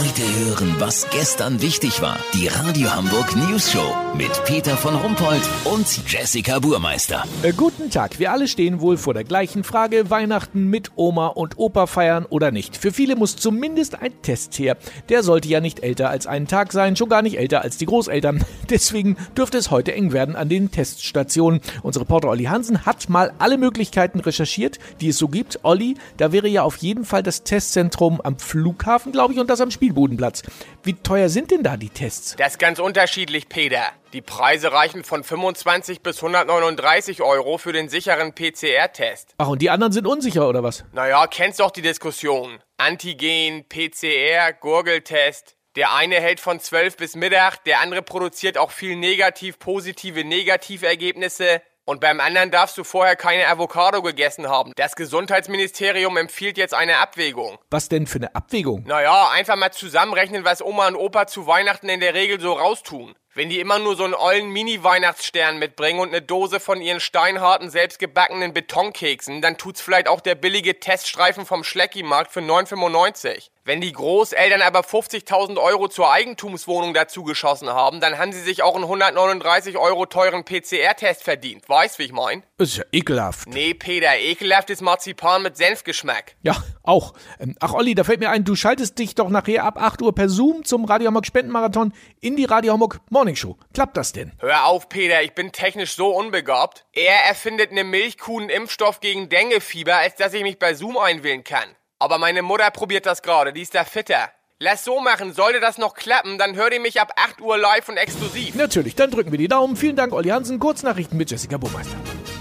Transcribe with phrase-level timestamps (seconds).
[0.00, 2.18] Heute hören, was gestern wichtig war.
[2.32, 7.24] Die Radio Hamburg News Show mit Peter von Rumpold und Jessica Burmeister.
[7.42, 8.18] Äh, guten Tag.
[8.18, 12.50] Wir alle stehen wohl vor der gleichen Frage: Weihnachten mit Oma und Opa feiern oder
[12.50, 12.78] nicht.
[12.78, 14.78] Für viele muss zumindest ein Test her.
[15.10, 17.86] Der sollte ja nicht älter als einen Tag sein, schon gar nicht älter als die
[17.86, 18.42] Großeltern.
[18.70, 21.60] Deswegen dürfte es heute eng werden an den Teststationen.
[21.82, 25.60] Unser Reporter Olli Hansen hat mal alle Möglichkeiten recherchiert, die es so gibt.
[25.62, 29.60] Olli, da wäre ja auf jeden Fall das Testzentrum am Flughafen, glaube ich, und das
[29.60, 30.42] am Spielbodenplatz.
[30.82, 32.36] Wie teuer sind denn da die Tests?
[32.38, 33.82] Das ist ganz unterschiedlich, Peter.
[34.12, 39.34] Die Preise reichen von 25 bis 139 Euro für den sicheren PCR-Test.
[39.38, 40.84] Ach, und die anderen sind unsicher, oder was?
[40.92, 42.60] Naja, kennst doch die Diskussion.
[42.76, 45.56] Antigen, PCR, Gurgeltest.
[45.76, 51.62] Der eine hält von 12 bis Mittag, der andere produziert auch viel negativ-positive Negativergebnisse.
[51.90, 54.70] Und beim anderen darfst du vorher keine Avocado gegessen haben.
[54.76, 57.58] Das Gesundheitsministerium empfiehlt jetzt eine Abwägung.
[57.68, 58.84] Was denn für eine Abwägung?
[58.86, 63.16] Naja, einfach mal zusammenrechnen, was Oma und Opa zu Weihnachten in der Regel so raustun.
[63.34, 67.70] Wenn die immer nur so einen ollen Mini-Weihnachtsstern mitbringen und eine Dose von ihren steinharten,
[67.70, 73.50] selbstgebackenen Betonkeksen, dann tut's vielleicht auch der billige Teststreifen vom Schlecki-Markt für 9,95.
[73.64, 78.62] Wenn die Großeltern aber 50.000 Euro zur Eigentumswohnung dazu geschossen haben, dann haben sie sich
[78.62, 81.68] auch einen 139 Euro teuren PCR-Test verdient.
[81.68, 82.42] Weißt, wie ich mein?
[82.56, 83.48] Das ist ja ekelhaft.
[83.48, 86.36] Nee, Peter, ekelhaft ist Marzipan mit Senfgeschmack.
[86.42, 87.12] Ja, auch.
[87.38, 90.14] Ähm, Ach, Olli, da fällt mir ein, du schaltest dich doch nachher ab 8 Uhr
[90.14, 93.58] per Zoom zum Radio Hamburg Spendenmarathon in die Radio Hamburg Morning Show.
[93.74, 94.32] Klappt das denn?
[94.38, 96.86] Hör auf, Peter, ich bin technisch so unbegabt.
[96.92, 101.44] Er erfindet eine Milchkuh einen Impfstoff gegen Denguefieber, als dass ich mich bei Zoom einwählen
[101.44, 101.68] kann.
[102.02, 104.30] Aber meine Mutter probiert das gerade, die ist da fitter.
[104.58, 107.90] Lass so machen, sollte das noch klappen, dann hört ihr mich ab 8 Uhr live
[107.90, 108.54] und exklusiv.
[108.54, 109.76] Natürlich, dann drücken wir die Daumen.
[109.76, 110.58] Vielen Dank, Olli Hansen.
[110.58, 111.96] Kurznachrichten mit Jessica Burmeister.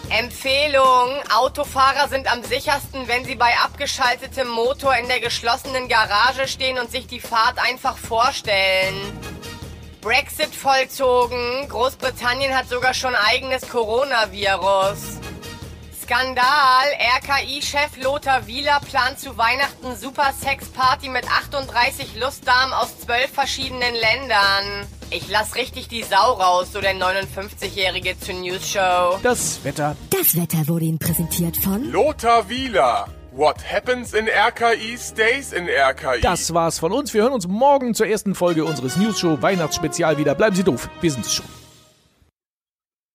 [0.10, 1.10] Empfehlung.
[1.38, 6.90] Autofahrer sind am sichersten, wenn sie bei abgeschaltetem Motor in der geschlossenen Garage stehen und
[6.90, 8.96] sich die Fahrt einfach vorstellen.
[10.00, 11.68] Brexit vollzogen.
[11.68, 15.19] Großbritannien hat sogar schon eigenes Coronavirus.
[16.10, 16.88] Skandal.
[17.18, 24.88] RKI-Chef Lothar Wieler plant zu Weihnachten Super-Sex-Party mit 38 Lustdamen aus 12 verschiedenen Ländern.
[25.12, 29.20] Ich lass richtig die Sau raus, so der 59-Jährige zur News Show.
[29.22, 29.96] Das Wetter.
[30.10, 33.08] Das Wetter wurde Ihnen präsentiert von Lothar Wieler.
[33.32, 36.22] What happens in RKI stays in RKI.
[36.22, 37.14] Das war's von uns.
[37.14, 40.34] Wir hören uns morgen zur ersten Folge unseres News Show Weihnachtsspezial wieder.
[40.34, 40.90] Bleiben Sie doof.
[41.02, 41.46] Wir sind's schon.